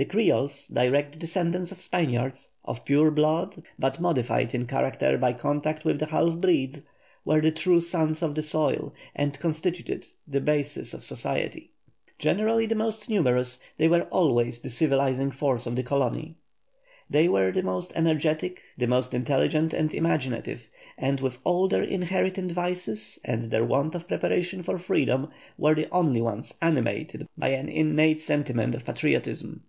[0.00, 5.84] The Creoles, direct descendants of Spaniards, of pure blood, but modified in character by contact
[5.84, 6.82] with the half breeds,
[7.24, 11.72] were the true sons of the soil, and constituted the basis of society.
[12.16, 16.36] Generally the most numerous, they were always the civilising force of the colony.
[17.10, 22.52] They were the most energetic, the most intelligent and imaginative; and with all their inherited
[22.52, 27.68] vices and their want of preparation for freedom, were the only ones animated by an
[27.68, 29.64] innate sentiment of patriotism.